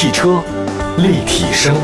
[0.00, 0.40] 汽车
[0.98, 1.74] 立体声，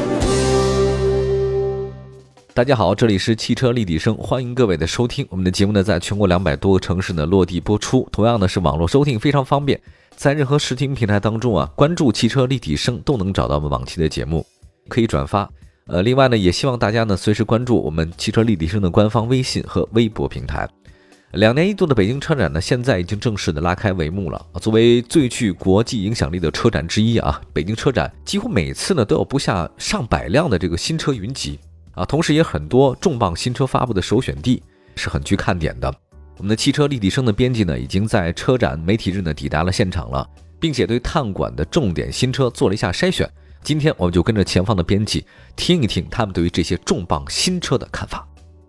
[2.54, 5.26] 大家好，这里是汽车立体声，欢迎各位的收听。
[5.30, 9.80] 我们的节目呢，在全国两百多个城市呢落地播出，同样呢是网络收听非常方便，
[10.14, 14.46] 在任何视听平台当中啊，关注汽车立体声都能找到我们往期的节目，
[14.88, 15.50] 可以转发。
[15.88, 20.68] 呃，另外呢，也希望大家呢随时关注我们汽车立体声的官方微信和微博平台。
[21.34, 24.46] 两年一度的北京车展呢，现在已经正式的拉开帷幕了。
[24.60, 31.58] 作为最具国际影响力的车展之一啊，北京车展几乎每次呢都有不下上百辆的这个新车云集
[31.94, 34.62] 啊，同时也很多重磅新车发布的首选地，
[34.94, 35.92] 是很具看点的。
[36.36, 40.28] 我们的汽车立体声的编辑呢，已经在车展媒体日呢抵达了现场了，
[40.60, 43.28] 并且对探馆的重点新车做了一下筛选。
[43.60, 45.24] 今天我们就跟着前方的编辑
[45.56, 48.24] 听一听他们对于这些重磅新车的看法。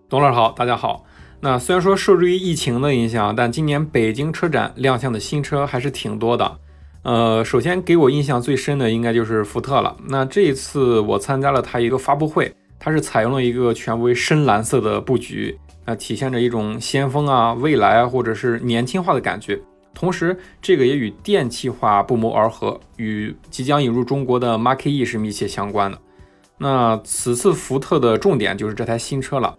[0.08, 1.04] 董老师好，大家好。
[1.40, 6.58] 那虽然说受制于疫情的影响，但今年北京车展亮相的新车还是挺多的。
[7.02, 9.96] 呃，首先给我印象最深的应该就是福特了。
[10.08, 19.60] 那这一次我参加了它一个发布会，它是采用了一个全为深蓝色的布局，那体现着一种先锋啊、未来啊，或者是年轻化的感觉。
[19.94, 25.98] 同时，这个也与电气化不谋而合，与即将引入中国的 Mach-E 是密切相关的。
[26.58, 29.56] 那此次福特的重点就是这台新车了。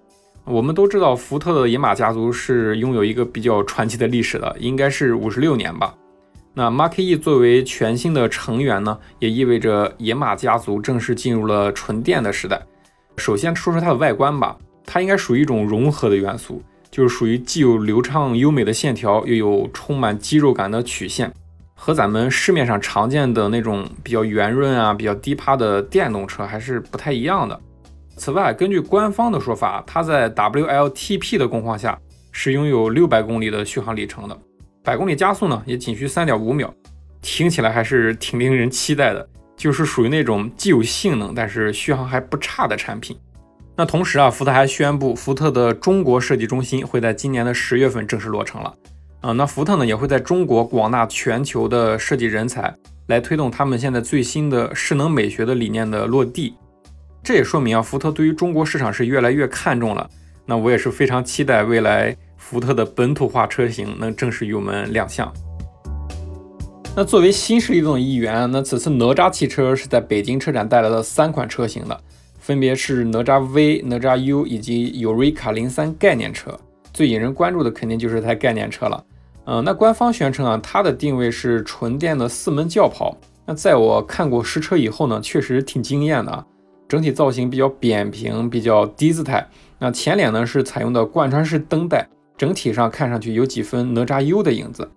[0.49, 5.93] 我们都知道，福特的野马家族是拥有一个比较传奇的历史的，应该是五十六年吧。
[6.53, 12.61] 那 Mach-E 作为全新的成员呢，也意味着野马家族正式进入了纯电的时代。
[13.17, 21.29] 首先说说它的外观吧，它应该属于一种融合的元素，就是属于既有流畅优美的线条，又有充满肌肉感的曲线，
[21.75, 27.59] 和咱们市面上常见的那种比较圆润啊、比较低趴的电动车还是不太一样的。
[28.17, 31.97] 此外，根据官方的说法，它在 WLTP 的工况下
[32.31, 34.37] 是拥有六百公里的续航里程的，
[34.83, 36.73] 百公里加速呢也仅需三点五秒，
[37.21, 43.15] 听起来还是挺令人期待的，就是属于那种既有性能，但是续航还不差的产品。
[43.75, 48.73] 那同时啊，福特还宣布，福特的中国设计中心会在今年的十月份正式落成了。
[49.21, 52.75] 啊，那福特呢也会在中国广纳全球的设计人才，
[53.07, 56.55] 来推动他们现在最新的势能美学的理念的落地。
[57.27, 60.09] 这也说明啊，福特对于中国市场是越来越看重了。
[60.45, 65.29] 那我也是非常期待未来福特的本土化车型能正式与我们亮相。
[66.95, 71.99] 那作为新势力中的一员，那此次哪吒汽车是在北京车展带来了三款车型的，
[72.39, 76.57] 分别是哪吒 V、哪吒 U 以及 Eureka 零三概念车。
[76.93, 79.03] 最引人关注的肯定就是这台概念车了。
[79.47, 83.17] 嗯，那官方宣称啊，它的定位是纯电的四门轿跑。
[83.45, 86.45] 那在我看过实车以后呢，确实挺惊艳的啊。
[86.87, 89.45] 整体造型比较扁平，比较低姿态。
[89.77, 94.89] 那前脸呢是采用的贯穿式灯带，整体上看上去有几分哪吒 U 的影子，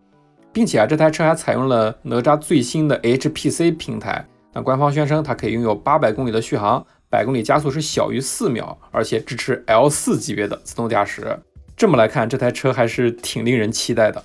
[0.52, 4.24] 并且啊，这台车还采用了哪吒最新的 HPC 平台。
[4.52, 11.38] 那官方宣称它可以拥有八百公里的续航，百公里加速是小于四秒，而且支持 L4 级别的自动驾驶。
[11.76, 14.22] 这么来看，这台车还是挺令人期待的。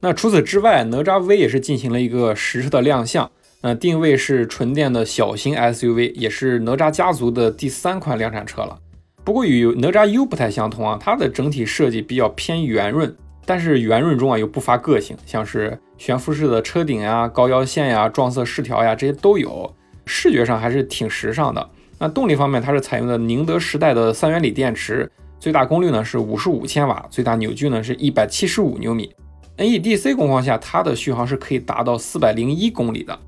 [0.00, 3.30] 那除此之外，哪吒 V 也是进行了一个实车的亮相。
[3.62, 8.78] 呃，定位是纯电的小型 SUV，也是哪吒家族的第三款量产车了。
[9.22, 19.70] 不过与哪吒 U 不太相同啊，它的整体设计比较偏圆润，但是圆润中啊又不乏个性，像是悬浮式的车顶呀、高腰线呀、撞色饰条呀这些都有，
[20.06, 21.70] 视觉上还是挺时尚的。
[21.98, 25.06] 那动力方面，它是采用的宁德时代的三元锂电池，
[25.38, 29.12] 最大功率呢是五十五千瓦，最大扭矩呢是一百七十五牛米。
[29.58, 33.18] NEDC 工况下，它的续航是可以达到四百零一公里的。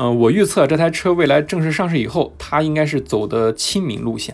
[0.00, 4.32] 嗯，我预测这台车未来正式上市以后，它应该是走的亲民路线。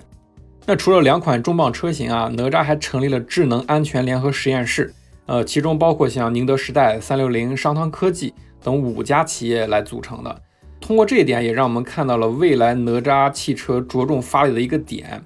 [0.66, 4.92] 那除了两款重磅车型啊，哪吒还成立了智能安全联合实验室，
[5.25, 10.42] 呃，其中包括像宁德时代、三六零、商汤科技等五家企业来组成的。
[10.82, 15.25] 通过这一点，也让我们看到了未来哪吒汽车着重发力的一个点。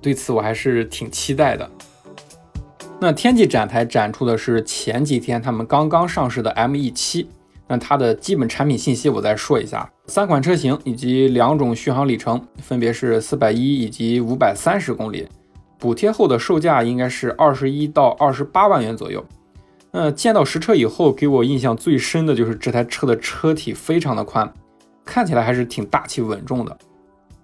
[0.00, 1.68] 对此，我还是挺期待的。
[3.00, 7.26] 那天际展台展出的是前几天他们刚刚上市的 ME7。
[7.72, 15.26] 那它的基本产品信息我再说一下，三款车型以及两种续航里程，分别是四百一以及五百三十公里，
[15.78, 19.24] 补贴后的售价应该是二十一到二十八万元左右。
[19.90, 24.52] 那见到实车以后，给我印象最深的就是这台车的车体非常的宽，
[25.02, 26.76] 看起来还是挺大气稳重的，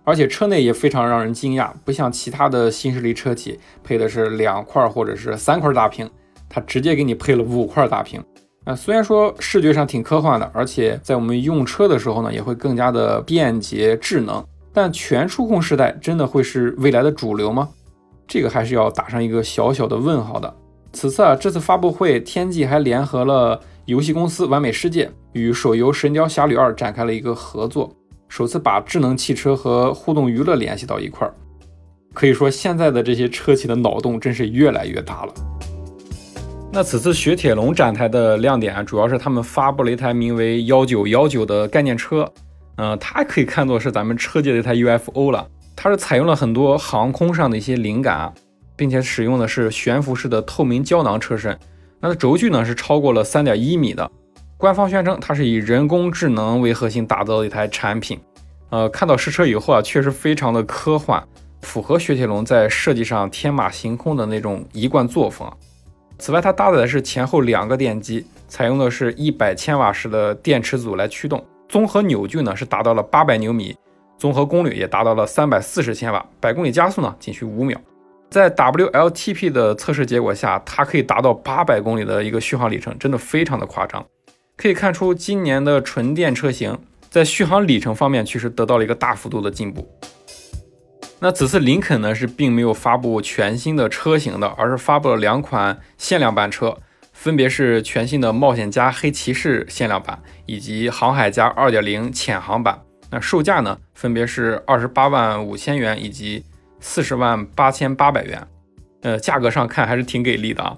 [0.05, 6.06] 而且车内也非常让人惊讶，不像其他的新势力车企配的是两块或者是三块大屏，
[6.50, 8.23] 它直接给你配了五块大屏。
[8.69, 14.44] 啊虽然说视觉上挺科幻的，而且在我们用车的时候呢，也会更加的便捷智能，
[14.75, 17.67] 但全触控时代真的会是未来的主流吗？
[18.26, 20.55] 这个还是要打上一个小小的问号的。
[20.93, 27.91] 此次啊，这次发布会，天际还联合了游戏公司完美世界，与手游《神雕侠侣二》展开了一个合作。
[28.29, 31.32] 首次把智能汽车和互动娱乐联系到一块儿。
[32.12, 35.32] 可以说，现在的这些车企的脑洞真是越来越大了。
[36.78, 42.32] 那此次雪铁龙展台的亮点啊，主要是他们发布了一台名为幺九幺九的概念车。
[42.76, 45.44] 嗯，它可以看作是咱们车界的一台 UFO 了。
[45.75, 48.32] 它是采用了很多航空上的一些灵感，
[48.76, 51.58] 并且使用的是悬浮式的透明胶囊车身。
[51.98, 54.08] 那的轴距呢是超过了三点一米的。
[54.56, 58.20] 官方宣称它是以人工智能为核心打造的一台产品。
[58.70, 61.20] 呃，看到实车以后啊，确实非常的科幻。
[61.62, 65.50] 符合雪铁龙在设计上天马行空的那种一贯作风。
[66.19, 73.76] 此外，它搭载的是前后两个电机，采用的是一百千瓦时的电池组来驱动，综合扭矩呢是达到了八百牛米，
[74.19, 77.81] 综合功率也达到了三百四十千瓦，百公里加速呢仅需五秒。
[78.31, 84.05] 在 WLTP 的测试结果下，它可以达到八百公里的一个续航里程，真的非常的夸张。
[84.56, 86.76] 可以看出，今年的纯电车型
[87.09, 89.88] 在续航里程方面确实得到了一个大幅度的进步。
[91.20, 96.79] 那此次林肯呢是并没有发布全新的车型的，而是发布了两款限量版车，
[97.12, 100.17] 分别是全新的冒险家黑骑士限量版
[100.47, 102.81] 以及航海家2.0潜航版。
[103.11, 106.44] 那售价呢分别是二十八万五千元以及
[106.79, 108.47] 四十万八千八百元。
[109.03, 110.76] 呃，价格上看还是挺给力的啊。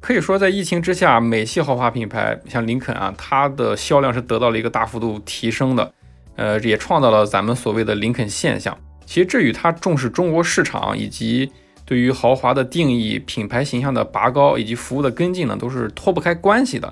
[0.00, 5.92] 可以说在疫情之下，美系豪华品牌像林肯啊，它的销量是得到了一个大幅度提升的，
[6.36, 8.76] 呃，也创造了咱们所谓的林肯现象。
[9.12, 11.52] 其实这与它重视中国市场，以及
[11.84, 16.90] 对于豪华的定义、品牌形象的拔高以及服务的跟进呢，都是脱不开关系的。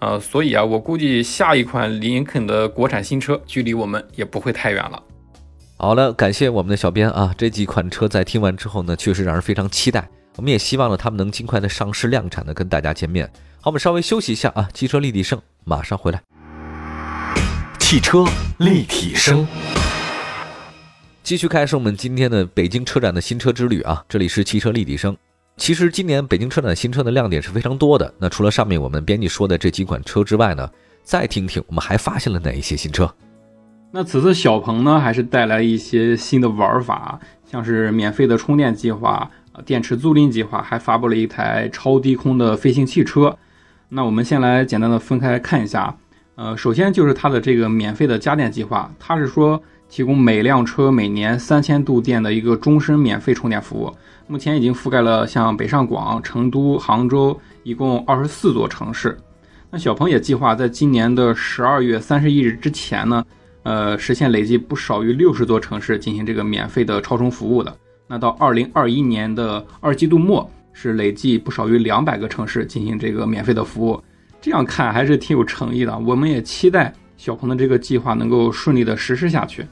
[0.00, 5.00] 呃，所以啊，我估计下一款林肯的国产新车，距离我们也不会太远了。
[5.76, 10.08] 好了，感谢我们的小编啊，这几款车在听完之后呢，确实让人非常期待。
[10.38, 13.30] 我们也希望呢，他们能尽快的上市量产的跟大家见面。
[13.60, 16.20] 好，我们稍微休息一下啊，汽车立体声马上回来。
[17.78, 18.24] 汽车
[18.58, 19.46] 立体声。
[21.22, 24.02] 继续开始我们今天的北京车展的新车之旅啊！
[24.08, 25.16] 这里是汽车立体声。
[25.56, 28.12] 其实今年北京车展新车的亮点是非常多的。
[28.18, 30.68] 那除了上面我们编辑说的这几款车之外呢，
[31.04, 33.12] 再听听我们还发现了哪一些新车？
[33.92, 39.30] 那此次小鹏呢，还是带来一些新的玩法，像是免费的充电计划、
[39.64, 43.36] 电池租赁计划，还发布了一台超低空的飞行汽车。
[43.90, 45.94] 那我们先来简单的分开看一下。
[46.34, 49.62] 呃，首先就是它的这个免费的家电计划，它是说。
[49.90, 53.92] 提供每辆车每年三千度电的一个终身免费充电服务，
[54.28, 59.18] 目前已经覆盖了像北上广、成都、杭州一共二十四座城市。
[59.68, 63.24] 那小鹏也计划在今年的十二月三十一日之前呢，
[63.64, 67.76] 呃，实现累计不少于六十座城市进行这个免费的超充服务的。
[68.06, 74.00] 那到二零二一年的二季度末，是累计不少于两百个城市进行这个免费的服务。
[74.40, 75.98] 这样看还是挺有诚意的。
[75.98, 79.66] 我们也期待小鹏的这个计划能够顺利的实施下去。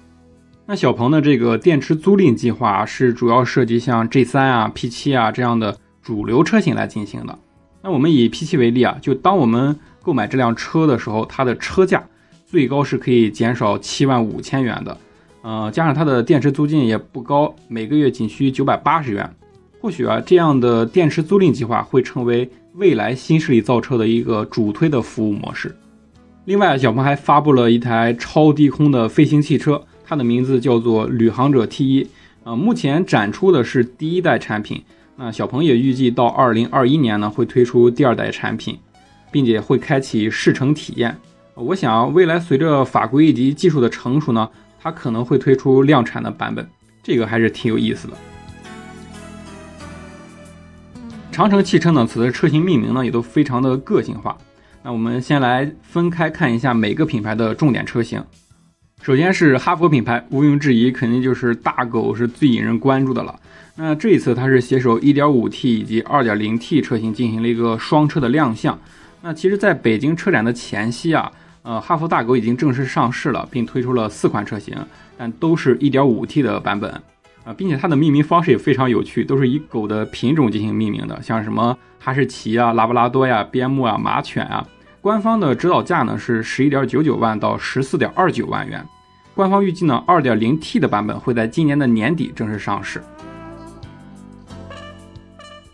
[0.70, 7.38] 那小鹏的这个电池租赁计划是主要涉及像 G3 啊、P7 啊这样的主流车型来进行的。
[7.82, 12.04] 那我们以 P7 为例啊，就当我们购买这辆车的时候，它的车价
[12.44, 14.94] 最高是可以减少七万五千元的。
[15.40, 19.34] 呃，加上它的电池租金也不高，每个月仅需九百八十元。
[19.80, 25.74] 或许啊，这样的电池租赁计划会成为未来新势力造车的一个主推的服务模式。
[26.44, 29.82] 另外，小鹏还发布了一台超低空的飞行汽车。
[30.08, 32.08] 它的名字叫做旅行者 T 一，
[32.44, 34.82] 呃，目前展出的是第一代产品。
[35.16, 38.78] 那小鹏也预计到二零二一年呢，会推出第二代产品，
[39.30, 41.14] 并且会开启试乘体验。
[41.54, 44.48] 我想未来随着法规以及技术的成熟呢，
[44.80, 46.66] 它可能会推出量产的版本，
[47.02, 48.14] 这个还是挺有意思的。
[51.30, 54.38] 长城汽车呢，此次车型命名呢也都非常的个性化。
[54.82, 58.24] 那我们先来分开看一下每个品牌的重点车型。
[59.02, 63.34] 首先是哈弗品牌，毋庸置疑，肯定就是大狗是最引人关注的了。
[63.76, 68.78] 那这一次它是携手 1.5T 以及 2.0T 车型进行了一个双车的亮相。
[69.22, 71.30] 那其实，在北京车展的前夕啊，
[71.62, 74.76] 呃，哈弗大狗已经正式上市了，并推出了四款车型，
[75.16, 76.90] 但都是 1.5T 的版本
[77.44, 84.66] 啊，并且它的命名方式也非常有趣，都是以狗的品种进行命名的，像什么哈士奇啊、拉布拉多呀、边牧啊、马犬啊。
[85.08, 88.86] 官方的指导价呢是十一点九九万到十四点二九万元，
[89.34, 93.02] 官方预计呢二点零 T 的版本会在今年的年底正式上市。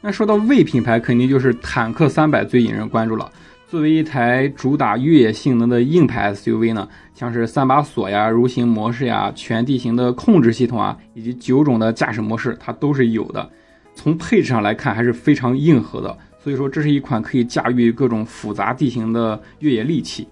[0.00, 3.28] 那说到魏品牌，肯定就是坦克三百最引人关注了。
[3.66, 13.50] 作为一台主打越野性能的硬派 SUV 呢，像是三把锁呀、蠕行模式呀、全地形的控制系统啊，以及九种的驾驶模式，它都是有的。
[13.96, 16.16] 从配置上来看，还是非常硬核的。
[16.44, 20.28] 所以说，这是一款可以驾驭各种复杂地形的越野利器。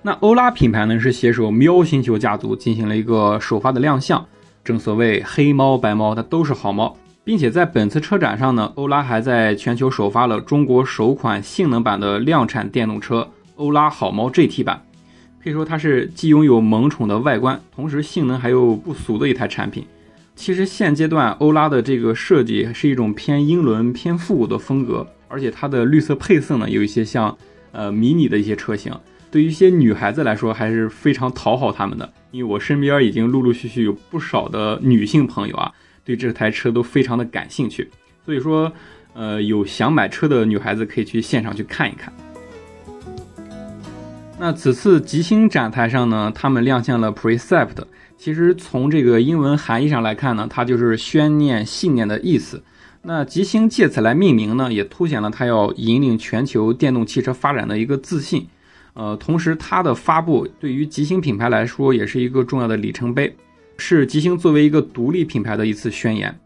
[0.00, 4.24] 那欧拉品牌呢是携手喵星球家族进行了一个首发的亮相。
[4.64, 14.82] 正所谓黑猫白猫，它都是好猫，并且在本次车展上呢，欧拉还在全球首发了中国首款性能版的量产电动车欧拉好猫 GT 版。
[15.44, 19.84] 可以说它是既拥有萌宠的外观，同时性能还有不俗的一台产品。
[20.36, 27.36] 其实现阶段欧拉的这个设计是一种偏英伦、偏复古的风格，而且它的绿色配色呢，有一些像
[27.72, 28.90] 呃迷你的一些车型。
[29.30, 32.10] 对于一些女孩子来说，还是非常讨好她们的。
[32.30, 35.70] 因为我身边已经陆陆续续有不少的女性朋友啊，
[36.04, 37.90] 对这台车都非常的感兴趣。
[38.24, 38.72] 所以说，
[39.12, 42.12] 呃，有想买车的女孩子可以去现场去看一看。
[44.38, 47.76] 那此次吉星展台上呢，他们亮相了 Precept。
[48.22, 52.62] 其实从这个英文含义上来看呢，它就是宣念信念的意思。
[53.00, 58.46] 那吉星借此来命名呢，也凸显了它要引领全球电动汽车发展的一个自信。
[58.92, 63.34] 呃，同时它的发布对于吉星品牌来说也是一个重要的里程碑，
[63.78, 66.38] 是吉星作为一个独立品牌的一次宣言。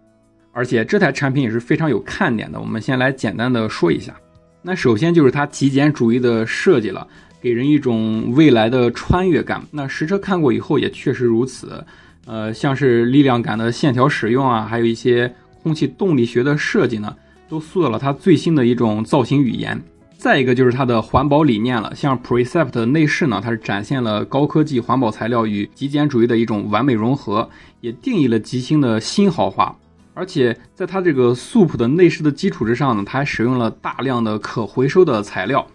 [0.53, 4.15] 而且这台产品也是非常有看点的，我们先来简单的说一下。
[4.63, 7.05] 那首先就是它极简主义的设计了，
[7.45, 9.63] 给人一种未来的穿越感。
[9.73, 11.85] 那实车看过以后也确实如此，
[12.25, 15.31] 呃，像是力量感的线条使用啊，还有一些
[15.63, 17.15] 空气动力学的设计呢，
[17.47, 19.79] 都塑造了它最新的一种造型语言。
[20.17, 27.51] 再一个就是它的环保理念了，像 Precept 的内饰呢，它是展现了高科技环保材料与极简主义的一种完美融合，
[27.83, 29.77] 也定义了极星的新豪华。
[30.15, 35.67] 而且在它这个素朴的内饰的基础之上呢，它还使用了大量的可回收的材料，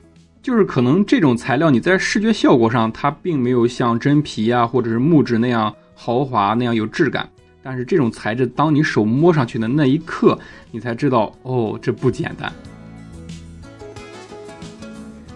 [0.41, 7.29] 就是可能这种材料你在视觉效果上它并没有像真皮啊或者是木质那样豪华那样有质感，
[7.61, 10.39] 但是这种材质当你手摸上去的那一刻，
[10.71, 12.51] 你才知道哦，这不简单。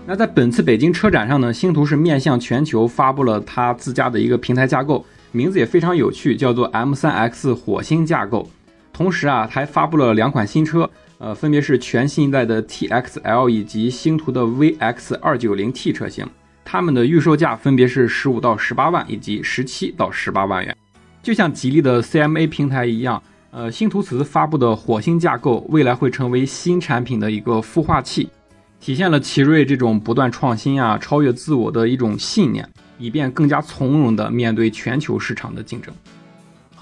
[0.06, 8.50] 那在本次北京车展上呢，星途是面向全球发布了它自家的一个平台架构，名字也非常有趣，叫做 M3X 火星架构。
[8.92, 10.90] 同时啊，它还发布了两款新车，
[11.24, 16.28] 呃，分别是全新一代的 TXL 以及星途的 VX290T 车型，
[16.66, 20.76] 它们的预售价分别是十五到十八万以及十七到十八万元。
[21.22, 28.28] 就像吉利的 CMA 平台一样，呃，星途此次发布的火星架构，未来会成为新产品的一个孵化器。
[28.82, 35.96] 体现了奇瑞这种不断创新啊、超越自我的一种信念，以便更加从容地面对全球市场的竞争。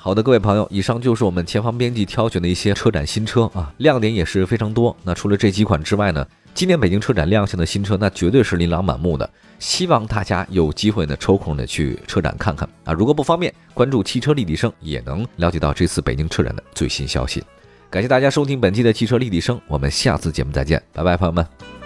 [0.04, 4.98] 好的，各位朋友，以上就是我们前方编辑挑选的一些车展新车啊，亮点也是非常多。
[5.04, 9.30] 那除了这几款之外呢，今年北京车展亮相的新车，那绝对是琳琅满目的。
[9.60, 12.92] 希望大家有机会呢抽空呢去车展看看啊。
[12.92, 17.44] 如果不方便，关注汽车立体声也能了解到这次北京车展的最新消息。
[17.92, 21.81] 感谢大家收听本期的汽车立体声，我们下次节目再见，拜拜，朋友们。